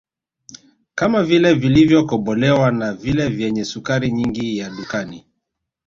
[0.95, 5.25] kama vile vilivyokobolewa na vile vyenye sukari nyingi ya dukani